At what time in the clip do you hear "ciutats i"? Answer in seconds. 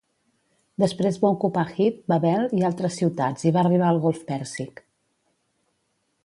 3.03-3.53